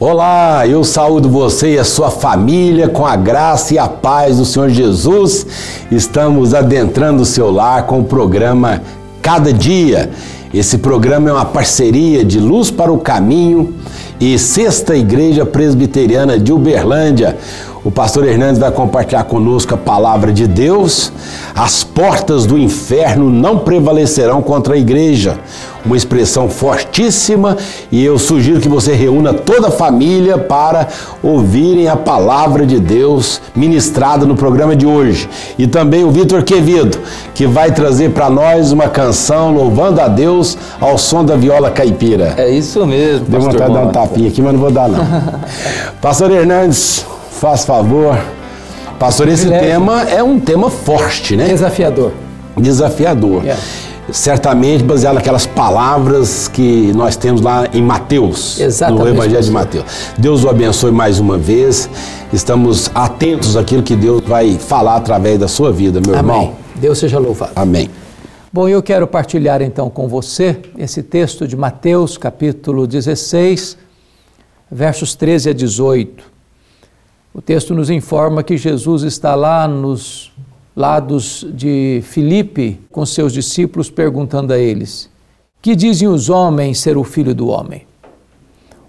Olá, 0.00 0.64
eu 0.64 0.84
saúdo 0.84 1.28
você 1.28 1.74
e 1.74 1.78
a 1.80 1.82
sua 1.82 2.08
família 2.08 2.88
com 2.88 3.04
a 3.04 3.16
graça 3.16 3.74
e 3.74 3.78
a 3.80 3.88
paz 3.88 4.36
do 4.36 4.44
Senhor 4.44 4.68
Jesus. 4.70 5.44
Estamos 5.90 6.54
adentrando 6.54 7.22
o 7.22 7.26
seu 7.26 7.50
lar 7.50 7.82
com 7.82 7.98
o 7.98 8.04
programa 8.04 8.80
Cada 9.20 9.52
Dia. 9.52 10.08
Esse 10.52 10.78
programa 10.78 11.28
é 11.28 11.32
uma 11.32 11.44
parceria 11.44 12.24
de 12.24 12.40
Luz 12.40 12.70
para 12.70 12.90
o 12.90 12.98
Caminho 12.98 13.74
e 14.18 14.38
Sexta 14.38 14.96
Igreja 14.96 15.44
Presbiteriana 15.44 16.38
de 16.38 16.52
Uberlândia. 16.54 17.36
O 17.84 17.90
pastor 17.90 18.26
Hernandes 18.26 18.58
vai 18.58 18.70
compartilhar 18.70 19.24
conosco 19.24 19.72
a 19.74 19.78
palavra 19.78 20.32
de 20.32 20.46
Deus. 20.46 21.12
As 21.54 21.84
portas 21.84 22.44
do 22.44 22.58
inferno 22.58 23.30
não 23.30 23.58
prevalecerão 23.58 24.42
contra 24.42 24.74
a 24.74 24.76
igreja. 24.76 25.38
Uma 25.86 25.96
expressão 25.96 26.50
fortíssima 26.50 27.56
e 27.90 28.04
eu 28.04 28.18
sugiro 28.18 28.60
que 28.60 28.68
você 28.68 28.92
reúna 28.92 29.32
toda 29.32 29.68
a 29.68 29.70
família 29.70 30.36
para 30.36 30.88
ouvirem 31.22 31.88
a 31.88 31.96
palavra 31.96 32.66
de 32.66 32.78
Deus 32.78 33.40
ministrada 33.56 34.26
no 34.26 34.36
programa 34.36 34.76
de 34.76 34.84
hoje. 34.84 35.28
E 35.56 35.66
também 35.66 36.04
o 36.04 36.10
Vitor 36.10 36.42
Quevedo, 36.42 36.98
que 37.34 37.46
vai 37.46 37.72
trazer 37.72 38.10
para 38.10 38.28
nós 38.28 38.70
uma 38.70 38.88
canção 38.88 39.50
louvando 39.50 40.00
a 40.00 40.08
Deus 40.08 40.37
ao 40.80 40.98
som 40.98 41.24
da 41.24 41.36
viola 41.36 41.70
caipira. 41.70 42.34
É 42.36 42.48
isso 42.50 42.84
mesmo. 42.86 43.26
Deu 43.26 43.40
vontade 43.40 43.66
de 43.66 43.74
dar 43.74 43.86
um 43.86 43.92
tapinha 43.92 44.28
aqui, 44.28 44.42
mas 44.42 44.52
não 44.52 44.60
vou 44.60 44.70
dar 44.70 44.88
não. 44.88 44.98
pastor 46.00 46.30
Hernandes, 46.30 47.04
Faz 47.38 47.64
favor. 47.64 48.18
Pastor, 48.98 49.28
esse 49.28 49.48
tema 49.48 50.02
é 50.02 50.20
um 50.20 50.40
tema 50.40 50.68
forte, 50.68 51.36
né? 51.36 51.46
Desafiador. 51.46 52.10
Desafiador. 52.56 53.44
Yeah. 53.44 53.62
Certamente 54.10 54.82
baseado 54.82 55.14
naquelas 55.14 55.46
palavras 55.46 56.48
que 56.48 56.92
nós 56.96 57.14
temos 57.14 57.40
lá 57.40 57.68
em 57.72 57.80
Mateus, 57.80 58.58
Exatamente, 58.58 59.02
no 59.04 59.08
Evangelho 59.08 59.42
de 59.44 59.50
Mateus. 59.52 59.84
Deus 60.16 60.42
o 60.42 60.48
abençoe 60.48 60.90
mais 60.90 61.20
uma 61.20 61.38
vez. 61.38 61.88
Estamos 62.32 62.90
atentos 62.92 63.56
àquilo 63.56 63.84
que 63.84 63.94
Deus 63.94 64.20
vai 64.26 64.58
falar 64.58 64.96
através 64.96 65.38
da 65.38 65.46
sua 65.46 65.70
vida, 65.70 66.00
meu 66.04 66.18
Amém. 66.18 66.36
irmão. 66.36 66.52
Deus 66.74 66.98
seja 66.98 67.20
louvado. 67.20 67.52
Amém. 67.54 67.88
Bom, 68.50 68.66
eu 68.66 68.82
quero 68.82 69.06
partilhar 69.06 69.60
então 69.60 69.90
com 69.90 70.08
você 70.08 70.58
esse 70.78 71.02
texto 71.02 71.46
de 71.46 71.54
Mateus, 71.54 72.16
capítulo 72.16 72.86
16, 72.86 73.76
versos 74.70 75.14
13 75.14 75.50
a 75.50 75.52
18. 75.52 76.24
O 77.34 77.42
texto 77.42 77.74
nos 77.74 77.90
informa 77.90 78.42
que 78.42 78.56
Jesus 78.56 79.02
está 79.02 79.34
lá 79.34 79.68
nos 79.68 80.32
lados 80.74 81.46
de 81.50 82.00
Filipe 82.04 82.80
com 82.90 83.04
seus 83.04 83.34
discípulos, 83.34 83.90
perguntando 83.90 84.54
a 84.54 84.58
eles: 84.58 85.10
Que 85.60 85.76
dizem 85.76 86.08
os 86.08 86.30
homens 86.30 86.80
ser 86.80 86.96
o 86.96 87.04
filho 87.04 87.34
do 87.34 87.48
homem? 87.48 87.86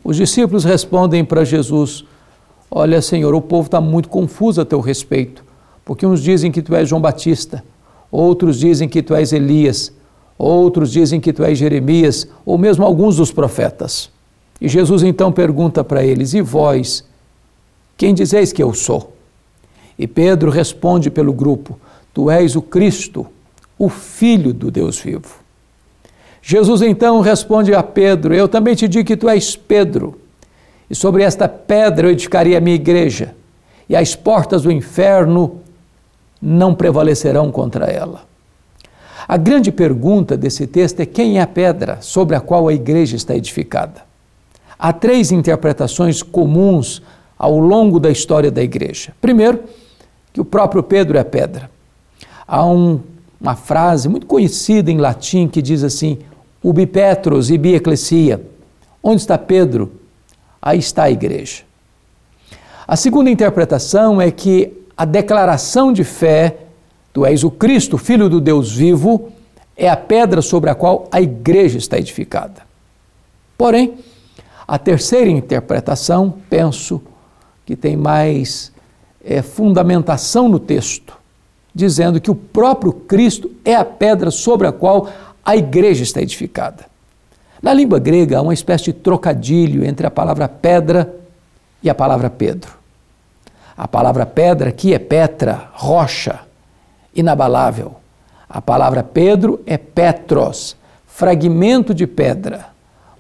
Os 0.02 0.16
discípulos 0.16 0.64
respondem 0.64 1.26
para 1.26 1.44
Jesus: 1.44 2.06
Olha, 2.72 3.02
Senhor, 3.02 3.36
o 3.36 3.42
povo 3.42 3.66
está 3.66 3.82
muito 3.82 4.08
confuso 4.08 4.62
a 4.62 4.66
teu 4.66 4.80
respeito, 4.80 5.44
porque 5.84 6.06
uns 6.06 6.24
dizem 6.24 6.50
que 6.50 6.62
tu 6.62 6.74
és 6.74 6.88
João 6.88 7.02
Batista, 7.02 7.62
outros 8.12 8.60
dizem 8.60 8.88
que 8.88 9.02
tu 9.02 9.14
és 9.14 9.34
Elias, 9.34 9.92
outros 10.38 10.92
dizem 10.92 11.20
que 11.20 11.34
tu 11.34 11.44
és 11.44 11.58
Jeremias, 11.58 12.28
ou 12.46 12.58
mesmo 12.58 12.86
alguns 12.86 13.18
dos 13.18 13.32
profetas. 13.32 14.10
E 14.62 14.68
Jesus 14.68 15.04
então 15.04 15.32
pergunta 15.32 15.84
para 15.84 16.04
eles: 16.04 16.34
E 16.34 16.42
vós? 16.42 17.04
Quem 17.98 18.14
dizeis 18.14 18.54
que 18.54 18.64
eu 18.64 18.74
sou? 18.74 19.14
E 19.98 20.08
Pedro 20.08 20.50
responde 20.50 21.10
pelo 21.10 21.34
grupo: 21.34 21.80
Tu 22.14 22.30
és 22.30 22.56
o 22.56 22.62
Cristo, 22.62 23.28
o 23.78 23.90
Filho 23.90 24.54
do 24.54 24.72
Deus 24.72 25.00
vivo. 25.00 25.40
Jesus 26.42 26.82
então 26.82 27.20
responde 27.20 27.74
a 27.74 27.84
Pedro: 27.84 28.34
Eu 28.34 28.48
também 28.48 28.76
te 28.76 28.88
digo 28.88 29.06
que 29.06 29.18
tu 29.18 29.30
és 29.30 29.56
Pedro, 29.56 30.20
e 30.90 30.96
sobre 30.96 31.24
esta 31.24 31.48
pedra 31.48 32.08
eu 32.08 32.12
edificarei 32.12 32.56
a 32.56 32.62
minha 32.62 32.76
igreja, 32.76 33.36
e 33.88 33.96
as 33.96 34.16
portas 34.16 34.64
do 34.64 34.72
inferno 34.72 35.60
não 36.42 36.74
prevalecerão 36.74 37.52
contra 37.52 37.86
ela. 37.86 38.22
A 39.28 39.38
grande 39.38 39.72
pergunta 39.72 40.36
desse 40.36 40.66
texto 40.66 41.02
é 41.02 41.06
quem 41.06 41.38
é 41.38 41.42
a 41.42 41.48
pedra 41.48 42.00
sobre 42.02 42.36
a 42.36 42.42
qual 42.42 42.68
a 42.68 42.74
igreja 42.74 43.16
está 43.16 43.36
edificada. 43.36 44.02
Há 44.78 44.94
três 44.94 45.32
interpretações 45.32 46.24
comuns 46.24 47.02
ao 47.38 47.60
longo 47.60 48.00
da 48.00 48.10
história 48.10 48.50
da 48.50 48.64
igreja. 48.64 49.14
Primeiro, 49.22 49.64
que 50.34 50.42
o 50.42 50.46
próprio 50.46 50.82
Pedro 50.82 51.18
é 51.18 51.24
pedra. 51.24 51.70
Há 52.48 52.66
um, 52.66 53.02
uma 53.40 53.56
frase 53.56 54.10
muito 54.10 54.26
conhecida 54.26 54.90
em 54.90 54.98
latim 54.98 55.48
que 55.48 55.62
diz 55.62 55.84
assim: 55.84 56.20
ubi 56.64 56.86
Petros 56.86 57.52
ibi 57.52 57.76
ecclesia. 57.76 58.42
Onde 59.04 59.22
está 59.22 59.38
Pedro? 59.38 59.92
Aí 60.62 60.80
está 60.80 61.04
a 61.04 61.12
igreja. 61.12 61.64
A 62.88 62.96
segunda 62.96 63.30
interpretação 63.30 64.20
é 64.20 64.32
que 64.32 64.74
a 65.00 65.06
declaração 65.06 65.94
de 65.94 66.04
fé, 66.04 66.58
tu 67.14 67.26
és 67.26 67.46
o 67.46 67.50
Cristo, 67.50 67.98
filho 67.98 68.28
do 68.28 68.42
Deus 68.42 68.74
vivo, 68.74 69.32
é 69.78 69.90
a 69.90 69.96
pedra 69.96 70.42
sobre 70.42 70.70
a 70.70 70.76
qual 70.76 71.08
a 71.10 71.22
igreja 71.22 71.78
está 71.78 71.98
edificada. 71.98 72.64
Porém, 73.58 73.94
a 74.68 74.78
terceira 74.78 75.30
interpretação, 75.30 76.34
penso, 76.50 77.02
que 77.66 77.78
tem 77.78 77.96
mais 77.96 78.74
é, 79.24 79.42
fundamentação 79.42 80.50
no 80.50 80.60
texto, 80.60 81.18
dizendo 81.74 82.20
que 82.20 82.30
o 82.30 82.36
próprio 82.36 82.92
Cristo 82.92 83.50
é 83.64 83.76
a 83.76 83.86
pedra 83.86 84.30
sobre 84.30 84.68
a 84.68 84.74
qual 84.74 85.08
a 85.46 85.56
igreja 85.56 86.04
está 86.04 86.22
edificada. 86.22 86.88
Na 87.62 87.72
língua 87.72 88.00
grega 88.00 88.40
há 88.40 88.42
uma 88.42 88.54
espécie 88.54 88.86
de 88.86 88.94
trocadilho 88.94 89.86
entre 89.86 90.06
a 90.06 90.12
palavra 90.12 90.50
pedra 90.50 91.16
e 91.82 91.90
a 91.90 91.96
palavra 91.96 92.30
Pedro. 92.30 92.79
A 93.80 93.88
palavra 93.88 94.26
pedra 94.26 94.68
aqui 94.68 94.94
é 94.94 95.00
Petra, 95.00 95.70
rocha, 95.72 96.42
inabalável. 97.16 97.96
A 98.50 98.62
palavra 98.62 99.02
Pedro 99.02 99.62
é 99.66 99.78
Petros, 99.78 100.76
fragmento 101.08 101.94
de 101.94 102.06
pedra, 102.06 102.66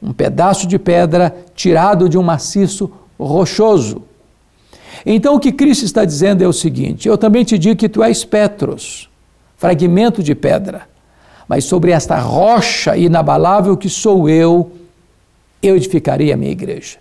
um 0.03 0.12
pedaço 0.12 0.68
de 0.68 0.78
pedra 0.78 1.34
tirado 1.56 2.09
de 2.09 2.18
um 2.18 2.22
maciço 2.22 2.92
rochoso. 3.18 4.03
Então 5.06 5.36
o 5.36 5.40
que 5.40 5.53
Cristo 5.53 5.86
está 5.86 6.03
dizendo 6.03 6.44
é 6.44 6.48
o 6.48 6.52
seguinte: 6.52 7.08
eu 7.08 7.18
também 7.18 7.46
te 7.46 7.58
digo 7.58 7.78
que 7.78 7.88
tu 7.88 8.03
és 8.03 8.25
Petros, 8.25 9.09
fragmento 9.56 10.22
de 10.22 10.36
pedra, 10.36 10.90
mas 11.48 11.64
sobre 11.64 11.92
esta 11.92 12.19
rocha 12.19 12.98
inabalável 12.98 13.78
que 13.78 13.88
sou 13.88 14.28
eu, 14.28 14.74
eu 15.64 15.78
edificarei 15.78 16.34
a 16.34 16.38
minha 16.38 16.52
igreja. 16.52 16.98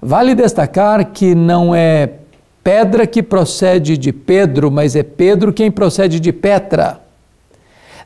Vale 0.00 0.36
destacar 0.36 1.06
que 1.06 1.34
não 1.34 1.74
é 1.74 2.19
pedra 2.62 3.06
que 3.06 3.22
procede 3.22 3.96
de 3.96 4.12
Pedro, 4.12 4.70
mas 4.70 4.94
é 4.94 5.02
Pedro 5.02 5.52
quem 5.52 5.70
procede 5.70 6.20
de 6.20 6.32
Petra. 6.32 7.00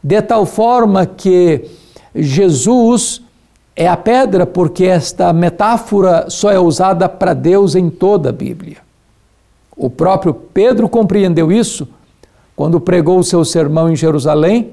De 0.02 0.20
tal 0.22 0.44
forma 0.46 1.06
que 1.06 1.64
Jesus 2.14 3.22
é 3.76 3.88
a 3.88 3.96
pedra, 3.96 4.46
porque 4.46 4.84
esta 4.84 5.32
metáfora 5.32 6.26
só 6.28 6.50
é 6.50 6.58
usada 6.58 7.08
para 7.08 7.34
Deus 7.34 7.74
em 7.74 7.90
toda 7.90 8.28
a 8.28 8.32
Bíblia. 8.32 8.76
O 9.76 9.90
próprio 9.90 10.32
Pedro 10.32 10.88
compreendeu 10.88 11.50
isso 11.50 11.88
quando 12.54 12.80
pregou 12.80 13.18
o 13.18 13.24
seu 13.24 13.44
sermão 13.44 13.90
em 13.90 13.96
Jerusalém, 13.96 14.72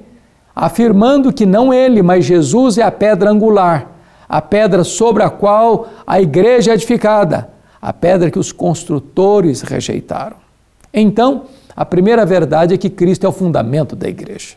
afirmando 0.56 1.34
que 1.34 1.46
não 1.46 1.74
ele, 1.74 2.04
mas 2.04 2.25
Jesus 2.25 2.77
é 2.77 2.84
a 2.84 2.92
pedra 2.92 3.31
angular, 3.31 3.89
a 4.30 4.39
pedra 4.39 4.84
sobre 4.84 5.24
a 5.24 5.30
qual 5.30 5.88
a 6.06 6.22
igreja 6.22 6.72
é 6.72 6.74
edificada, 6.75 7.50
a 7.81 7.92
pedra 7.92 8.30
que 8.30 8.39
os 8.39 8.51
construtores 8.51 9.62
rejeitaram. 9.62 10.38
Então, 10.94 11.44
a 11.75 11.86
primeira 11.86 12.25
verdade 12.25 12.74
é 12.74 12.78
que 12.78 12.89
Cristo 12.89 13.25
é 13.25 13.30
o 13.30 13.31
fundamento 13.31 13.95
da 13.95 14.07
igreja. 14.07 14.56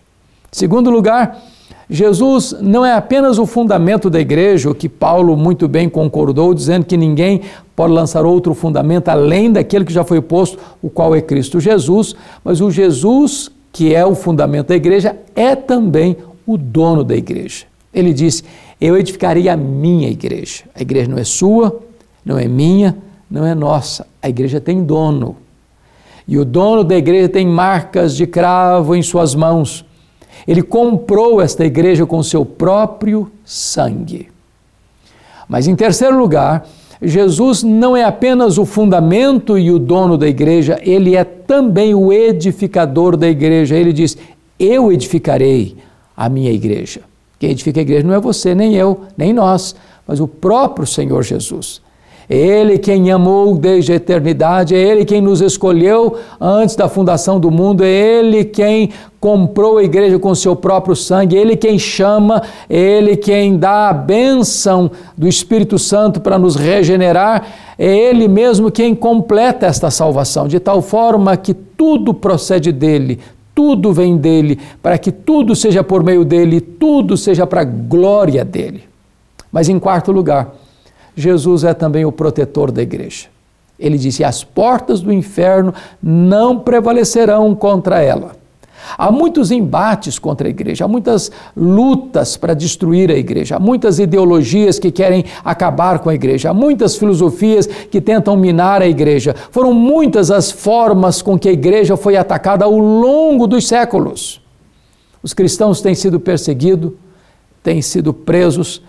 Segundo 0.50 0.90
lugar, 0.90 1.40
Jesus 1.88 2.54
não 2.60 2.84
é 2.84 2.92
apenas 2.92 3.38
o 3.38 3.46
fundamento 3.46 4.08
da 4.08 4.20
igreja, 4.20 4.70
o 4.70 4.74
que 4.74 4.88
Paulo 4.88 5.36
muito 5.36 5.68
bem 5.68 5.88
concordou, 5.88 6.54
dizendo 6.54 6.86
que 6.86 6.96
ninguém 6.96 7.42
pode 7.74 7.92
lançar 7.92 8.24
outro 8.24 8.54
fundamento 8.54 9.08
além 9.08 9.52
daquele 9.52 9.84
que 9.84 9.92
já 9.92 10.04
foi 10.04 10.20
posto, 10.20 10.58
o 10.82 10.88
qual 10.88 11.14
é 11.14 11.20
Cristo 11.20 11.60
Jesus, 11.60 12.14
mas 12.44 12.60
o 12.60 12.70
Jesus, 12.70 13.50
que 13.72 13.94
é 13.94 14.04
o 14.04 14.14
fundamento 14.14 14.68
da 14.68 14.76
igreja, 14.76 15.16
é 15.34 15.54
também 15.54 16.16
o 16.46 16.56
dono 16.56 17.04
da 17.04 17.16
igreja. 17.16 17.64
Ele 17.92 18.12
disse: 18.12 18.44
Eu 18.80 18.96
edificarei 18.96 19.48
a 19.48 19.56
minha 19.56 20.08
igreja. 20.08 20.64
A 20.74 20.82
igreja 20.82 21.08
não 21.08 21.18
é 21.18 21.24
sua, 21.24 21.80
não 22.24 22.38
é 22.38 22.48
minha, 22.48 22.96
não 23.30 23.46
é 23.46 23.54
nossa. 23.54 24.06
A 24.22 24.28
igreja 24.28 24.60
tem 24.60 24.82
dono. 24.84 25.36
E 26.26 26.38
o 26.38 26.44
dono 26.44 26.82
da 26.82 26.96
igreja 26.96 27.28
tem 27.28 27.46
marcas 27.46 28.16
de 28.16 28.26
cravo 28.26 28.94
em 28.94 29.02
suas 29.02 29.34
mãos. 29.34 29.84
Ele 30.46 30.62
comprou 30.62 31.40
esta 31.40 31.64
igreja 31.64 32.06
com 32.06 32.22
seu 32.22 32.44
próprio 32.44 33.30
sangue. 33.44 34.28
Mas, 35.48 35.68
em 35.68 35.76
terceiro 35.76 36.18
lugar, 36.18 36.66
Jesus 37.00 37.62
não 37.62 37.96
é 37.96 38.04
apenas 38.04 38.56
o 38.56 38.64
fundamento 38.64 39.58
e 39.58 39.70
o 39.70 39.78
dono 39.78 40.16
da 40.16 40.26
igreja, 40.26 40.78
ele 40.82 41.14
é 41.14 41.24
também 41.24 41.94
o 41.94 42.12
edificador 42.12 43.16
da 43.16 43.28
igreja. 43.28 43.76
Ele 43.76 43.92
diz: 43.92 44.16
Eu 44.58 44.90
edificarei 44.90 45.76
a 46.16 46.28
minha 46.28 46.50
igreja. 46.50 47.02
Quem 47.38 47.50
edifica 47.50 47.80
a 47.80 47.82
igreja 47.82 48.06
não 48.06 48.14
é 48.14 48.20
você, 48.20 48.54
nem 48.54 48.74
eu, 48.74 49.02
nem 49.16 49.32
nós, 49.32 49.74
mas 50.06 50.20
o 50.20 50.26
próprio 50.26 50.86
Senhor 50.86 51.22
Jesus. 51.22 51.82
É 52.28 52.36
Ele 52.36 52.78
quem 52.78 53.10
amou 53.10 53.56
desde 53.56 53.92
a 53.92 53.96
eternidade, 53.96 54.74
é 54.74 54.78
Ele 54.78 55.04
quem 55.04 55.20
nos 55.20 55.40
escolheu 55.40 56.16
antes 56.40 56.74
da 56.74 56.88
fundação 56.88 57.38
do 57.38 57.50
mundo, 57.50 57.84
é 57.84 57.88
Ele 57.88 58.44
quem 58.44 58.90
comprou 59.20 59.78
a 59.78 59.84
igreja 59.84 60.18
com 60.18 60.34
seu 60.34 60.56
próprio 60.56 60.96
sangue, 60.96 61.36
é 61.36 61.40
Ele 61.40 61.56
quem 61.56 61.78
chama, 61.78 62.42
é 62.68 62.78
Ele 62.78 63.16
quem 63.16 63.58
dá 63.58 63.90
a 63.90 63.92
bênção 63.92 64.90
do 65.16 65.28
Espírito 65.28 65.78
Santo 65.78 66.20
para 66.20 66.38
nos 66.38 66.56
regenerar, 66.56 67.46
é 67.78 67.94
Ele 67.94 68.26
mesmo 68.26 68.70
quem 68.70 68.94
completa 68.94 69.66
esta 69.66 69.90
salvação, 69.90 70.48
de 70.48 70.58
tal 70.58 70.80
forma 70.80 71.36
que 71.36 71.52
tudo 71.52 72.14
procede 72.14 72.72
dele, 72.72 73.20
tudo 73.54 73.92
vem 73.92 74.16
dele, 74.16 74.58
para 74.82 74.96
que 74.96 75.12
tudo 75.12 75.54
seja 75.54 75.84
por 75.84 76.02
meio 76.02 76.24
dele, 76.24 76.60
tudo 76.60 77.16
seja 77.16 77.46
para 77.46 77.60
a 77.60 77.64
glória 77.64 78.44
dele. 78.44 78.82
Mas 79.52 79.68
em 79.68 79.78
quarto 79.78 80.10
lugar, 80.10 80.52
Jesus 81.16 81.64
é 81.64 81.74
também 81.74 82.04
o 82.04 82.12
protetor 82.12 82.70
da 82.70 82.82
igreja. 82.82 83.26
Ele 83.78 83.98
disse: 83.98 84.24
as 84.24 84.42
portas 84.44 85.00
do 85.00 85.12
inferno 85.12 85.74
não 86.02 86.58
prevalecerão 86.58 87.54
contra 87.54 88.00
ela. 88.02 88.36
Há 88.98 89.10
muitos 89.10 89.50
embates 89.50 90.18
contra 90.18 90.46
a 90.46 90.50
igreja, 90.50 90.84
há 90.84 90.88
muitas 90.88 91.30
lutas 91.56 92.36
para 92.36 92.54
destruir 92.54 93.10
a 93.10 93.16
igreja, 93.16 93.56
há 93.56 93.58
muitas 93.58 93.98
ideologias 93.98 94.78
que 94.78 94.90
querem 94.90 95.24
acabar 95.42 96.00
com 96.00 96.10
a 96.10 96.14
igreja, 96.14 96.50
há 96.50 96.54
muitas 96.54 96.96
filosofias 96.96 97.66
que 97.66 98.00
tentam 98.00 98.36
minar 98.36 98.82
a 98.82 98.86
igreja. 98.86 99.34
Foram 99.50 99.72
muitas 99.72 100.30
as 100.30 100.50
formas 100.50 101.22
com 101.22 101.38
que 101.38 101.48
a 101.48 101.52
igreja 101.52 101.96
foi 101.96 102.16
atacada 102.16 102.66
ao 102.66 102.76
longo 102.76 103.46
dos 103.46 103.66
séculos. 103.66 104.40
Os 105.22 105.32
cristãos 105.32 105.80
têm 105.80 105.94
sido 105.94 106.20
perseguidos, 106.20 106.92
têm 107.62 107.80
sido 107.80 108.12
presos, 108.12 108.82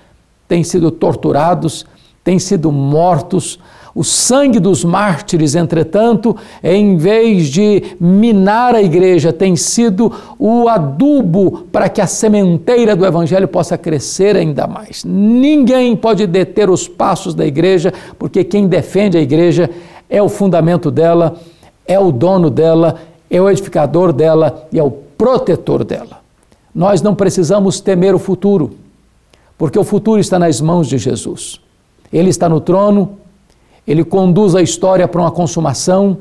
têm 0.48 0.64
sido 0.64 0.92
torturados, 0.92 1.86
têm 2.26 2.40
sido 2.40 2.72
mortos. 2.72 3.58
O 3.94 4.04
sangue 4.04 4.60
dos 4.60 4.84
mártires, 4.84 5.56
entretanto, 5.56 6.36
em 6.62 6.98
vez 6.98 7.48
de 7.48 7.96
minar 7.98 8.76
a 8.76 8.82
igreja, 8.82 9.32
tem 9.32 9.56
sido 9.56 10.12
o 10.38 10.68
adubo 10.68 11.66
para 11.72 11.88
que 11.88 12.02
a 12.02 12.08
sementeira 12.08 12.94
do 12.94 13.06
Evangelho 13.06 13.48
possa 13.48 13.78
crescer 13.78 14.36
ainda 14.36 14.68
mais. 14.68 15.06
Ninguém 15.06 15.96
pode 15.96 16.28
deter 16.28 16.70
os 16.70 16.90
passos 16.90 17.34
da 17.34 17.46
igreja, 17.46 17.94
porque 18.20 18.44
quem 18.44 18.68
defende 18.68 19.18
a 19.18 19.22
igreja 19.22 19.70
é 20.10 20.22
o 20.22 20.28
fundamento 20.28 20.92
dela, 20.92 21.38
é 21.88 21.98
o 21.98 22.12
dono 22.12 22.50
dela, 22.50 22.96
é 23.30 23.42
o 23.42 23.50
edificador 23.50 24.12
dela 24.12 24.68
e 24.74 24.80
é 24.80 24.84
o 24.84 24.92
protetor 24.92 25.86
dela. 25.86 26.20
Nós 26.74 27.02
não 27.02 27.16
precisamos 27.16 27.80
temer 27.80 28.14
o 28.14 28.20
futuro, 28.20 28.76
porque 29.58 29.80
o 29.80 29.86
futuro 29.86 30.20
está 30.20 30.38
nas 30.38 30.60
mãos 30.60 30.90
de 30.90 30.98
Jesus. 30.98 31.64
Ele 32.12 32.30
está 32.30 32.48
no 32.48 32.60
trono, 32.60 33.18
ele 33.88 34.04
conduz 34.04 34.56
a 34.56 34.62
história 34.62 35.08
para 35.08 35.22
uma 35.22 35.32
consumação, 35.32 36.18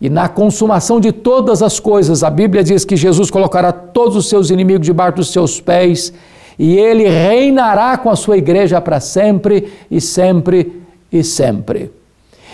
e 0.00 0.10
na 0.10 0.28
consumação 0.28 1.00
de 1.00 1.10
todas 1.10 1.62
as 1.62 1.80
coisas, 1.80 2.22
a 2.22 2.28
Bíblia 2.28 2.62
diz 2.62 2.84
que 2.84 2.96
Jesus 2.96 3.30
colocará 3.30 3.72
todos 3.72 4.16
os 4.16 4.28
seus 4.28 4.50
inimigos 4.50 4.84
debaixo 4.84 5.16
dos 5.16 5.32
seus 5.32 5.60
pés, 5.60 6.12
e 6.58 6.76
ele 6.76 7.08
reinará 7.08 7.96
com 7.96 8.10
a 8.10 8.16
sua 8.16 8.36
igreja 8.36 8.80
para 8.80 9.00
sempre 9.00 9.72
e 9.90 10.00
sempre 10.00 10.82
e 11.12 11.22
sempre. 11.22 11.90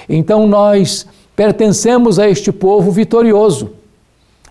Então 0.09 0.47
nós 0.47 1.07
pertencemos 1.35 2.19
a 2.19 2.29
este 2.29 2.53
povo 2.53 2.91
vitorioso, 2.91 3.71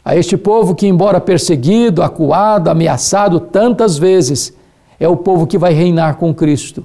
a 0.03 0.15
este 0.15 0.35
povo 0.35 0.73
que, 0.73 0.87
embora 0.87 1.21
perseguido, 1.21 2.01
acuado, 2.01 2.69
ameaçado 2.69 3.39
tantas 3.39 3.97
vezes, 3.97 4.53
é 4.99 5.07
o 5.07 5.15
povo 5.15 5.45
que 5.45 5.57
vai 5.57 5.73
reinar 5.73 6.15
com 6.15 6.33
Cristo 6.33 6.83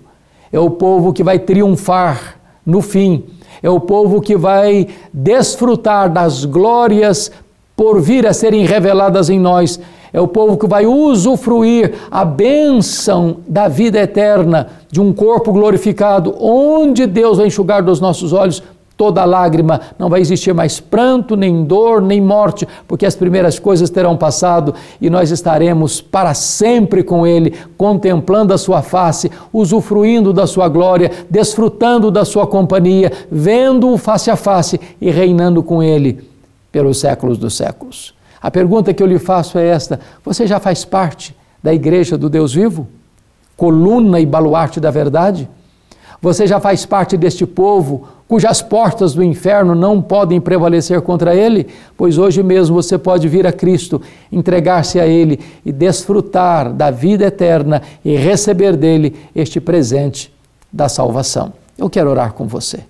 é 0.56 0.60
o 0.60 0.70
povo 0.70 1.12
que 1.12 1.22
vai 1.22 1.38
triunfar 1.38 2.36
no 2.64 2.80
fim, 2.80 3.24
é 3.62 3.68
o 3.68 3.78
povo 3.78 4.22
que 4.22 4.36
vai 4.36 4.88
desfrutar 5.12 6.10
das 6.10 6.46
glórias 6.46 7.30
por 7.76 8.00
vir 8.00 8.26
a 8.26 8.32
serem 8.32 8.64
reveladas 8.64 9.28
em 9.28 9.38
nós, 9.38 9.78
é 10.14 10.20
o 10.20 10.26
povo 10.26 10.56
que 10.56 10.66
vai 10.66 10.86
usufruir 10.86 11.92
a 12.10 12.24
bênção 12.24 13.38
da 13.46 13.68
vida 13.68 13.98
eterna, 13.98 14.68
de 14.90 14.98
um 14.98 15.12
corpo 15.12 15.52
glorificado, 15.52 16.34
onde 16.40 17.06
Deus 17.06 17.36
vai 17.36 17.48
enxugar 17.48 17.82
dos 17.82 18.00
nossos 18.00 18.32
olhos 18.32 18.62
toda 18.96 19.24
lágrima, 19.24 19.80
não 19.98 20.08
vai 20.08 20.20
existir 20.20 20.54
mais 20.54 20.80
pranto, 20.80 21.36
nem 21.36 21.64
dor, 21.64 22.00
nem 22.00 22.20
morte, 22.20 22.66
porque 22.88 23.04
as 23.04 23.14
primeiras 23.14 23.58
coisas 23.58 23.90
terão 23.90 24.16
passado 24.16 24.74
e 25.00 25.10
nós 25.10 25.30
estaremos 25.30 26.00
para 26.00 26.32
sempre 26.32 27.02
com 27.02 27.26
Ele, 27.26 27.54
contemplando 27.76 28.54
a 28.54 28.58
Sua 28.58 28.80
face, 28.80 29.30
usufruindo 29.52 30.32
da 30.32 30.46
Sua 30.46 30.68
glória, 30.68 31.10
desfrutando 31.28 32.10
da 32.10 32.24
Sua 32.24 32.46
companhia, 32.46 33.12
vendo-o 33.30 33.98
face 33.98 34.30
a 34.30 34.36
face 34.36 34.80
e 35.00 35.10
reinando 35.10 35.62
com 35.62 35.82
Ele 35.82 36.26
pelos 36.72 36.98
séculos 36.98 37.36
dos 37.36 37.54
séculos. 37.54 38.14
A 38.40 38.50
pergunta 38.50 38.94
que 38.94 39.02
eu 39.02 39.06
lhe 39.06 39.18
faço 39.18 39.58
é 39.58 39.66
esta: 39.66 40.00
você 40.24 40.46
já 40.46 40.58
faz 40.58 40.84
parte 40.84 41.36
da 41.62 41.74
Igreja 41.74 42.16
do 42.16 42.30
Deus 42.30 42.54
vivo? 42.54 42.86
Coluna 43.56 44.20
e 44.20 44.26
baluarte 44.26 44.78
da 44.80 44.90
verdade? 44.90 45.48
Você 46.20 46.46
já 46.46 46.60
faz 46.60 46.86
parte 46.86 47.16
deste 47.16 47.46
povo 47.46 48.08
cujas 48.28 48.60
portas 48.60 49.14
do 49.14 49.22
inferno 49.22 49.74
não 49.74 50.02
podem 50.02 50.40
prevalecer 50.40 51.00
contra 51.00 51.34
ele? 51.34 51.66
Pois 51.96 52.18
hoje 52.18 52.42
mesmo 52.42 52.74
você 52.74 52.98
pode 52.98 53.28
vir 53.28 53.46
a 53.46 53.52
Cristo, 53.52 54.02
entregar-se 54.30 54.98
a 54.98 55.06
Ele 55.06 55.38
e 55.64 55.72
desfrutar 55.72 56.72
da 56.72 56.90
vida 56.90 57.26
eterna 57.26 57.82
e 58.04 58.16
receber 58.16 58.76
dele 58.76 59.14
este 59.34 59.60
presente 59.60 60.32
da 60.72 60.88
salvação. 60.88 61.52
Eu 61.78 61.88
quero 61.88 62.10
orar 62.10 62.32
com 62.32 62.46
você. 62.46 62.80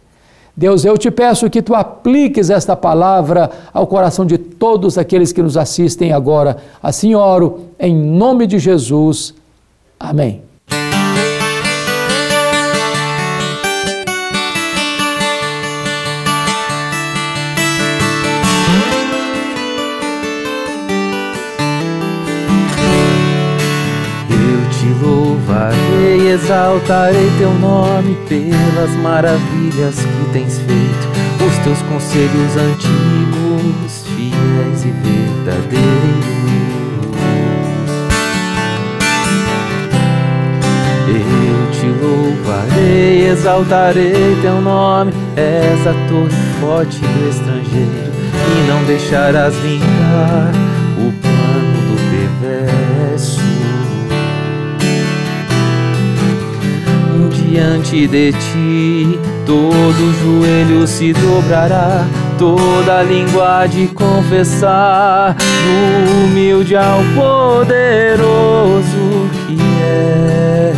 Deus, 0.56 0.86
eu 0.86 0.96
te 0.96 1.10
peço 1.10 1.50
que 1.50 1.60
tu 1.60 1.74
apliques 1.74 2.48
esta 2.48 2.74
palavra 2.74 3.50
ao 3.74 3.86
coração 3.86 4.24
de 4.24 4.38
todos 4.38 4.96
aqueles 4.96 5.30
que 5.30 5.42
nos 5.42 5.56
assistem 5.56 6.12
agora. 6.12 6.56
Assim 6.82 7.14
oro, 7.14 7.66
em 7.78 7.94
nome 7.94 8.46
de 8.46 8.58
Jesus. 8.58 9.34
Amém. 10.00 10.40
Exaltarei 26.36 27.30
teu 27.38 27.52
nome 27.54 28.14
pelas 28.28 28.90
maravilhas 29.02 29.94
que 29.94 30.32
tens 30.32 30.58
feito, 30.58 31.08
os 31.46 31.56
teus 31.64 31.80
conselhos 31.82 32.56
antigos, 32.56 34.04
fiéis 34.14 34.84
e 34.84 34.90
verdadeiros. 34.90 36.36
Eu 41.08 41.70
te 41.72 41.86
louvarei, 42.04 43.30
exaltarei 43.30 44.36
teu 44.42 44.60
nome, 44.60 45.12
és 45.36 45.86
a 45.86 45.94
torre 46.06 46.30
forte 46.60 46.98
do 47.00 47.30
estrangeiro, 47.30 48.12
e 48.52 48.68
não 48.68 48.84
deixarás 48.84 49.54
vingar 49.56 50.52
o 50.98 51.12
plano 51.22 51.78
do 51.86 51.96
perverso. 52.10 52.85
Diante 57.56 58.06
de 58.06 58.32
ti. 58.32 59.18
Todo 59.46 60.12
joelho 60.20 60.86
se 60.86 61.12
dobrará, 61.14 62.04
toda 62.38 63.02
língua 63.02 63.66
de 63.66 63.86
confessar, 63.88 65.34
no 65.64 66.24
humilde 66.24 66.76
ao 66.76 67.00
poderoso 67.14 68.86
que 69.46 69.56
é. 69.82 70.72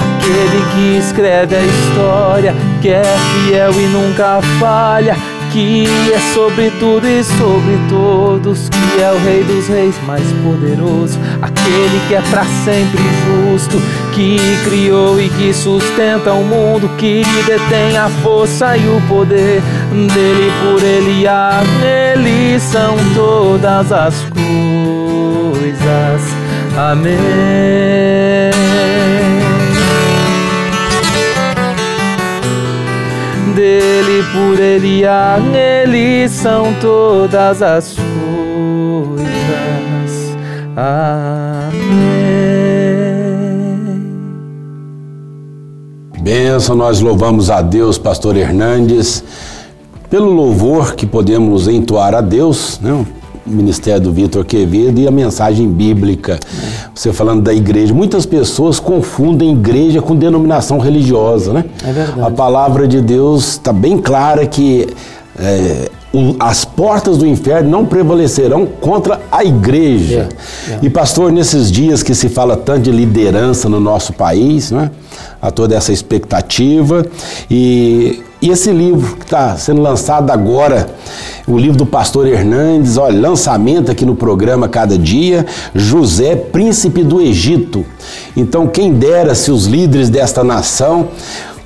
Aquele 0.00 0.62
que 0.72 0.98
escreve 0.98 1.56
a 1.56 1.62
história, 1.62 2.54
que 2.80 2.90
é 2.90 3.02
fiel 3.02 3.72
e 3.72 3.86
nunca 3.88 4.40
falha 4.60 5.16
que 5.52 5.84
é 6.12 6.18
sobre 6.34 6.70
tudo 6.78 7.06
e 7.06 7.22
sobre 7.24 7.78
todos, 7.88 8.68
que 8.68 9.00
é 9.00 9.12
o 9.12 9.18
Rei 9.18 9.42
dos 9.44 9.68
Reis 9.68 9.94
mais 10.06 10.24
poderoso, 10.42 11.18
aquele 11.40 12.00
que 12.08 12.14
é 12.14 12.20
para 12.22 12.44
sempre 12.64 13.00
justo, 13.26 13.80
que 14.12 14.38
criou 14.64 15.20
e 15.20 15.28
que 15.28 15.52
sustenta 15.52 16.32
o 16.32 16.44
mundo, 16.44 16.88
que 16.96 17.22
detém 17.46 17.96
a 17.96 18.08
força 18.22 18.76
e 18.76 18.86
o 18.88 19.00
poder 19.08 19.62
dele, 19.92 20.52
por 20.62 20.82
ele 20.82 21.26
a 21.26 21.62
nele 21.80 22.60
são 22.60 22.96
todas 23.14 23.92
as 23.92 24.14
coisas. 24.24 26.22
Amém. 26.76 27.18
Dele, 33.58 34.22
por 34.32 34.60
ele, 34.60 35.04
a 35.04 35.36
nele 35.40 36.28
são 36.28 36.72
todas 36.80 37.60
as 37.60 37.96
coisas. 37.96 39.28
Amém. 40.76 41.88
Benção, 46.20 46.76
nós 46.76 47.00
louvamos 47.00 47.50
a 47.50 47.60
Deus, 47.60 47.98
pastor 47.98 48.36
Hernandes, 48.36 49.24
pelo 50.08 50.30
louvor 50.30 50.94
que 50.94 51.04
podemos 51.04 51.66
entoar 51.66 52.14
a 52.14 52.20
Deus, 52.20 52.78
né? 52.80 53.04
Ministério 53.48 54.00
do 54.00 54.12
Vitor 54.12 54.44
Quevedo 54.44 55.00
e 55.00 55.08
a 55.08 55.10
mensagem 55.10 55.68
bíblica. 55.68 56.38
Você 56.94 57.12
falando 57.12 57.42
da 57.42 57.52
igreja, 57.52 57.94
muitas 57.94 58.26
pessoas 58.26 58.78
confundem 58.78 59.52
igreja 59.52 60.00
com 60.00 60.14
denominação 60.14 60.78
religiosa, 60.78 61.52
né? 61.52 61.64
É 61.84 61.92
verdade. 61.92 62.20
A 62.20 62.30
palavra 62.30 62.86
de 62.86 63.00
Deus 63.00 63.52
está 63.52 63.72
bem 63.72 63.98
clara 63.98 64.46
que 64.46 64.86
é, 65.38 65.90
as 66.40 66.64
portas 66.64 67.18
do 67.18 67.26
inferno 67.26 67.68
não 67.68 67.84
prevalecerão 67.84 68.64
contra 68.66 69.20
a 69.30 69.44
igreja. 69.44 70.28
É, 70.68 70.72
é. 70.72 70.78
E 70.82 70.88
pastor, 70.88 71.30
nesses 71.30 71.70
dias 71.70 72.02
que 72.02 72.14
se 72.14 72.28
fala 72.28 72.56
tanto 72.56 72.82
de 72.82 72.90
liderança 72.90 73.68
no 73.68 73.78
nosso 73.78 74.12
país, 74.12 74.70
né? 74.70 74.90
Há 75.40 75.50
toda 75.50 75.76
essa 75.76 75.92
expectativa 75.92 77.06
e, 77.48 78.22
e 78.42 78.50
esse 78.50 78.72
livro 78.72 79.16
que 79.16 79.24
está 79.24 79.56
sendo 79.56 79.80
lançado 79.80 80.30
agora, 80.30 80.88
o 81.46 81.56
livro 81.56 81.76
do 81.76 81.86
pastor 81.86 82.26
Hernandes, 82.26 82.96
olha, 82.96 83.20
lançamento 83.20 83.90
aqui 83.90 84.04
no 84.04 84.16
programa 84.16 84.68
Cada 84.68 84.98
Dia, 84.98 85.46
José, 85.74 86.34
príncipe 86.34 87.04
do 87.04 87.20
Egito. 87.20 87.86
Então, 88.36 88.66
quem 88.66 88.92
dera 88.92 89.34
se 89.34 89.50
os 89.50 89.66
líderes 89.66 90.10
desta 90.10 90.42
nação 90.42 91.08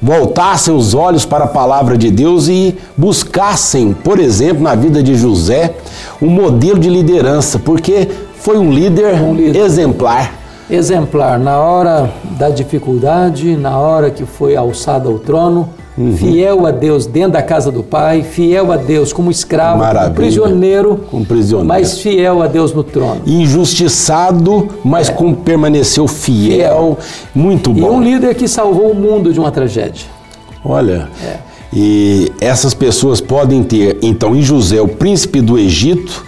voltassem 0.03 0.75
os 0.75 0.95
olhos 0.95 1.25
para 1.25 1.45
a 1.45 1.49
palavra 1.49 1.97
de 1.97 2.11
Deus 2.11 2.49
e 2.49 2.77
buscassem, 2.97 3.93
por 3.93 4.19
exemplo, 4.19 4.63
na 4.63 4.75
vida 4.75 5.01
de 5.01 5.15
José, 5.15 5.75
um 6.21 6.29
modelo 6.29 6.79
de 6.81 6.89
liderança, 6.89 7.59
porque 7.59 8.09
foi 8.37 8.59
um 8.59 8.73
líder, 8.73 9.23
Um 9.23 9.35
líder. 9.35 9.61
exemplar. 9.65 10.42
Exemplar 10.73 11.39
na 11.39 11.59
hora 11.61 12.11
da 12.39 12.49
dificuldade, 12.49 13.57
na 13.57 13.79
hora 13.79 14.11
que 14.11 14.25
foi 14.25 14.57
alçado 14.57 15.09
ao 15.09 15.19
trono, 15.19 15.69
Uhum. 15.95 16.17
fiel 16.17 16.65
a 16.67 16.71
Deus 16.71 17.05
dentro 17.05 17.33
da 17.33 17.43
casa 17.43 17.71
do 17.71 17.83
Pai, 17.83 18.23
fiel 18.23 18.73
a 18.73 18.79
Deus 18.79 19.13
como 19.13 19.31
escravo, 19.31 19.81
Maravilha. 19.81 20.05
como 20.05 20.15
prisioneiro, 20.17 21.01
Como 21.11 21.27
prisioneiro. 21.27 21.69
mas 21.69 21.99
fiel 21.99 22.41
a 22.43 22.47
Deus 22.47 22.73
no 22.73 22.83
trono. 22.83 23.21
Injustiçado, 23.27 24.69
mas 24.85 25.09
como 25.11 25.37
permaneceu 25.37 26.07
fiel, 26.09 26.99
muito 27.35 27.71
É. 27.71 27.75
E 27.75 27.81
bom. 27.81 27.91
um 27.97 28.03
líder 28.03 28.35
que 28.35 28.49
salvou 28.49 28.91
o 28.91 28.95
mundo 28.95 29.33
de 29.33 29.39
uma 29.41 29.51
tragédia. 29.51 30.07
Olha, 30.65 31.09
É. 31.23 31.37
e 31.73 32.33
essas 32.41 32.73
pessoas 32.75 33.21
podem 33.21 33.63
ter, 33.63 33.99
então, 34.03 34.35
em 34.35 34.43
José, 34.43 34.81
o 34.81 34.89
príncipe 34.89 35.41
do 35.43 35.59
Egito, 35.59 36.25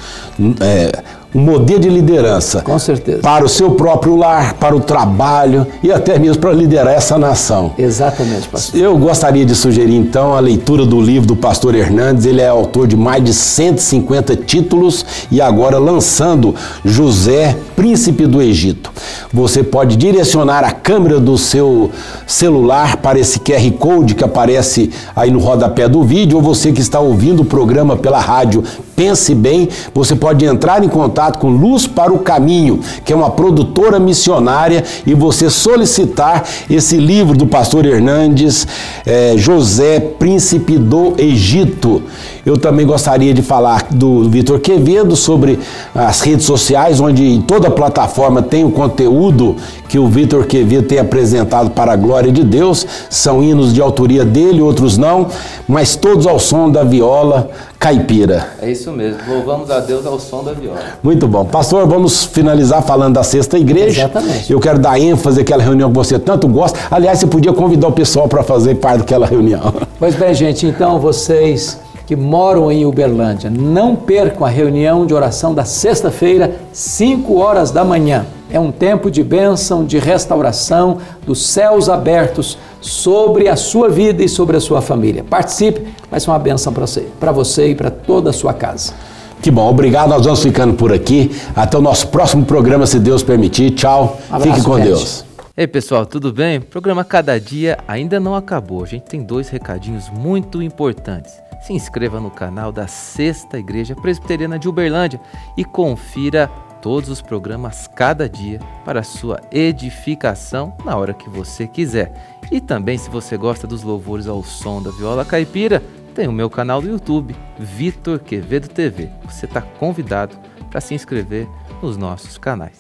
é, 0.60 1.02
um 1.34 1.40
modelo 1.40 1.80
de 1.80 1.88
liderança 1.88 2.60
Com 2.62 2.78
certeza. 2.78 3.18
para 3.18 3.44
o 3.44 3.48
seu 3.48 3.72
próprio 3.72 4.14
lar, 4.14 4.54
para 4.54 4.74
o 4.74 4.80
trabalho 4.80 5.66
e 5.82 5.90
até 5.90 6.18
mesmo 6.18 6.40
para 6.40 6.52
liderar 6.52 6.94
essa 6.94 7.18
nação. 7.18 7.72
Exatamente, 7.76 8.48
pastor. 8.48 8.80
Eu 8.80 8.96
gostaria 8.96 9.44
de 9.44 9.54
sugerir 9.54 9.96
então 9.96 10.34
a 10.34 10.40
leitura 10.40 10.86
do 10.86 11.00
livro 11.00 11.26
do 11.26 11.34
pastor 11.34 11.74
Hernandes. 11.74 12.24
Ele 12.24 12.40
é 12.40 12.48
autor 12.48 12.86
de 12.86 12.96
mais 12.96 13.24
de 13.24 13.34
150 13.34 14.36
títulos 14.36 15.04
e 15.30 15.40
agora 15.40 15.78
lançando 15.78 16.54
José, 16.84 17.56
príncipe 17.74 18.26
do 18.26 18.40
Egito. 18.40 18.92
Você 19.32 19.64
pode 19.64 19.96
direcionar 19.96 20.62
a 20.62 20.70
câmera 20.70 21.18
do 21.18 21.36
seu 21.36 21.90
celular 22.26 22.98
para 22.98 23.18
esse 23.18 23.40
QR 23.40 23.70
Code 23.72 24.14
que 24.14 24.24
aparece 24.24 24.90
aí 25.16 25.30
no 25.30 25.40
rodapé 25.40 25.88
do 25.88 26.04
vídeo, 26.04 26.36
ou 26.36 26.42
você 26.42 26.72
que 26.72 26.80
está 26.80 27.00
ouvindo 27.00 27.40
o 27.40 27.44
programa 27.44 27.96
pela 27.96 28.20
rádio 28.20 28.62
Pense 28.96 29.34
Bem, 29.34 29.68
você 29.92 30.14
pode 30.14 30.44
entrar 30.44 30.84
em 30.84 30.88
contato 30.88 31.23
com 31.32 31.48
Luz 31.48 31.86
para 31.86 32.12
o 32.12 32.18
Caminho, 32.20 32.80
que 33.04 33.12
é 33.12 33.16
uma 33.16 33.30
produtora 33.30 33.98
missionária, 33.98 34.84
e 35.06 35.14
você 35.14 35.50
solicitar 35.50 36.44
esse 36.68 36.96
livro 36.96 37.36
do 37.36 37.46
pastor 37.46 37.86
Hernandes, 37.86 38.66
eh, 39.04 39.34
José, 39.36 40.00
Príncipe 40.00 40.78
do 40.78 41.14
Egito. 41.18 42.02
Eu 42.44 42.58
também 42.58 42.86
gostaria 42.86 43.32
de 43.32 43.40
falar 43.40 43.86
do 43.90 44.28
Vitor 44.28 44.60
Quevedo 44.60 45.16
sobre 45.16 45.58
as 45.94 46.20
redes 46.20 46.44
sociais, 46.44 47.00
onde 47.00 47.24
em 47.24 47.40
toda 47.40 47.70
plataforma 47.70 48.42
tem 48.42 48.64
o 48.64 48.70
conteúdo 48.70 49.56
que 49.88 49.98
o 49.98 50.06
Vitor 50.08 50.44
Quevedo 50.44 50.86
tem 50.86 50.98
apresentado 50.98 51.70
para 51.70 51.92
a 51.92 51.96
glória 51.96 52.30
de 52.30 52.44
Deus. 52.44 52.86
São 53.08 53.42
hinos 53.42 53.72
de 53.72 53.80
autoria 53.80 54.24
dele, 54.24 54.60
outros 54.60 54.98
não, 54.98 55.28
mas 55.66 55.96
todos 55.96 56.26
ao 56.26 56.38
som 56.38 56.70
da 56.70 56.84
viola 56.84 57.48
caipira. 57.78 58.48
É 58.60 58.70
isso 58.70 58.90
mesmo. 58.92 59.20
Louvamos 59.26 59.70
a 59.70 59.80
Deus 59.80 60.04
ao 60.04 60.20
som 60.20 60.44
da 60.44 60.52
viola. 60.52 60.80
Muito 61.02 61.26
bom. 61.26 61.46
Pastor, 61.46 61.86
vamos 61.86 62.24
finalizar 62.24 62.82
falando 62.82 63.14
da 63.14 63.22
sexta 63.22 63.58
igreja. 63.58 64.02
Exatamente. 64.02 64.52
Eu 64.52 64.60
quero 64.60 64.78
dar 64.78 64.98
ênfase 64.98 65.40
àquela 65.40 65.62
reunião 65.62 65.90
que 65.90 65.96
você 65.96 66.18
tanto 66.18 66.46
gosta. 66.46 66.78
Aliás, 66.90 67.18
você 67.18 67.26
podia 67.26 67.52
convidar 67.54 67.88
o 67.88 67.92
pessoal 67.92 68.28
para 68.28 68.42
fazer 68.42 68.74
parte 68.76 68.98
daquela 68.98 69.26
reunião. 69.26 69.72
Pois 69.98 70.14
bem, 70.14 70.34
gente, 70.34 70.66
então 70.66 70.98
vocês 70.98 71.78
que 72.06 72.14
moram 72.14 72.70
em 72.70 72.84
Uberlândia, 72.84 73.50
não 73.50 73.96
percam 73.96 74.46
a 74.46 74.50
reunião 74.50 75.06
de 75.06 75.14
oração 75.14 75.54
da 75.54 75.64
sexta-feira, 75.64 76.56
5 76.72 77.38
horas 77.38 77.70
da 77.70 77.84
manhã. 77.84 78.26
É 78.50 78.60
um 78.60 78.70
tempo 78.70 79.10
de 79.10 79.22
bênção, 79.22 79.84
de 79.84 79.98
restauração, 79.98 80.98
dos 81.26 81.46
céus 81.46 81.88
abertos 81.88 82.58
sobre 82.80 83.48
a 83.48 83.56
sua 83.56 83.88
vida 83.88 84.22
e 84.22 84.28
sobre 84.28 84.56
a 84.56 84.60
sua 84.60 84.82
família. 84.82 85.24
Participe, 85.24 85.86
vai 86.10 86.20
ser 86.20 86.30
uma 86.30 86.38
bênção 86.38 86.72
para 86.72 86.86
você, 86.86 87.06
para 87.18 87.32
você 87.32 87.68
e 87.68 87.74
para 87.74 87.90
toda 87.90 88.30
a 88.30 88.32
sua 88.32 88.52
casa. 88.52 88.92
Que 89.40 89.50
bom, 89.50 89.68
obrigado. 89.68 90.08
Nós 90.08 90.24
vamos 90.24 90.42
ficando 90.42 90.74
por 90.74 90.92
aqui. 90.92 91.30
Até 91.54 91.76
o 91.76 91.80
nosso 91.80 92.08
próximo 92.08 92.44
programa, 92.44 92.86
se 92.86 92.98
Deus 92.98 93.22
permitir. 93.22 93.72
Tchau. 93.72 94.18
Abraço, 94.30 94.54
Fique 94.54 94.64
com. 94.64 94.78
Deus. 94.78 95.24
Ei 95.56 95.68
pessoal, 95.68 96.04
tudo 96.04 96.32
bem? 96.32 96.58
O 96.58 96.62
programa 96.62 97.04
Cada 97.04 97.38
Dia 97.38 97.78
ainda 97.86 98.18
não 98.18 98.34
acabou. 98.34 98.82
A 98.82 98.86
gente 98.86 99.02
tem 99.02 99.22
dois 99.22 99.48
recadinhos 99.48 100.10
muito 100.10 100.60
importantes. 100.60 101.43
Se 101.64 101.72
inscreva 101.72 102.20
no 102.20 102.30
canal 102.30 102.70
da 102.70 102.86
Sexta 102.86 103.58
Igreja 103.58 103.96
Presbiteriana 103.96 104.58
de 104.58 104.68
Uberlândia 104.68 105.18
e 105.56 105.64
confira 105.64 106.46
todos 106.82 107.08
os 107.08 107.22
programas 107.22 107.86
cada 107.86 108.28
dia 108.28 108.60
para 108.84 109.02
sua 109.02 109.40
edificação 109.50 110.76
na 110.84 110.94
hora 110.94 111.14
que 111.14 111.30
você 111.30 111.66
quiser. 111.66 112.38
E 112.52 112.60
também, 112.60 112.98
se 112.98 113.08
você 113.08 113.38
gosta 113.38 113.66
dos 113.66 113.82
louvores 113.82 114.26
ao 114.26 114.44
som 114.44 114.82
da 114.82 114.90
viola 114.90 115.24
caipira, 115.24 115.82
tem 116.14 116.28
o 116.28 116.32
meu 116.32 116.50
canal 116.50 116.82
do 116.82 116.88
YouTube, 116.88 117.34
Vitor 117.58 118.18
Quevedo 118.18 118.68
TV. 118.68 119.08
Você 119.24 119.46
está 119.46 119.62
convidado 119.62 120.36
para 120.68 120.82
se 120.82 120.94
inscrever 120.94 121.48
nos 121.80 121.96
nossos 121.96 122.36
canais. 122.36 122.78